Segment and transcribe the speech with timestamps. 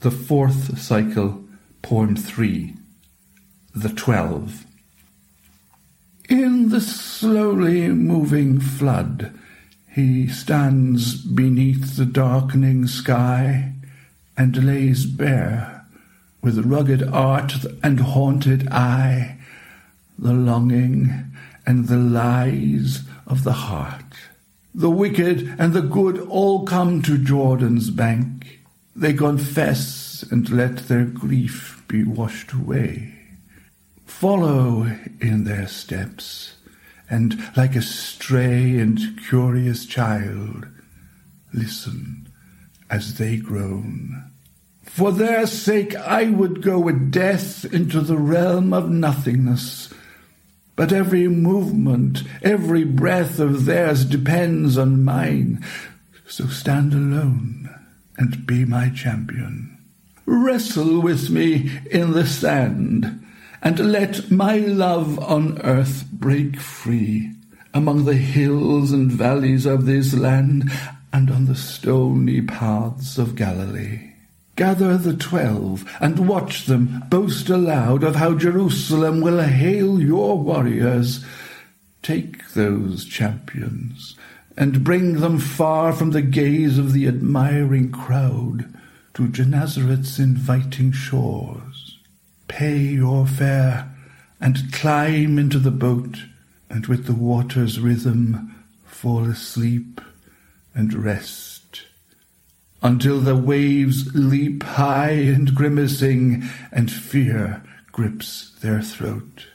[0.00, 1.44] The fourth cycle,
[1.82, 2.72] poem three,
[3.74, 4.64] The Twelve.
[6.26, 9.38] In the slowly moving flood,
[9.86, 13.74] he stands beneath the darkening sky
[14.38, 15.84] and lays bare,
[16.40, 19.38] with rugged art and haunted eye,
[20.18, 21.30] the longing
[21.66, 24.14] and the lies of the heart.
[24.74, 28.59] The wicked and the good all come to Jordan's bank.
[29.00, 33.14] They confess and let their grief be washed away.
[34.04, 36.56] Follow in their steps,
[37.08, 40.66] and like a stray and curious child,
[41.54, 42.28] listen
[42.90, 44.32] as they groan.
[44.82, 49.88] For their sake I would go with death into the realm of nothingness,
[50.76, 55.64] but every movement, every breath of theirs depends on mine.
[56.26, 57.79] So stand alone
[58.20, 59.76] and be my champion.
[60.26, 63.26] Wrestle with me in the sand,
[63.62, 67.32] and let my love on earth break free
[67.74, 70.70] among the hills and valleys of this land
[71.12, 74.12] and on the stony paths of Galilee.
[74.54, 81.24] Gather the twelve, and watch them boast aloud of how Jerusalem will hail your warriors.
[82.02, 84.16] Take those champions,
[84.56, 88.72] and bring them far from the gaze of the admiring crowd
[89.14, 91.98] to Gennesareth's inviting shores.
[92.48, 93.94] Pay your fare,
[94.40, 96.24] and climb into the boat,
[96.68, 100.00] and with the water's rhythm fall asleep
[100.74, 101.50] and rest
[102.82, 106.42] until the waves leap high and grimacing,
[106.72, 109.46] and fear grips their throat.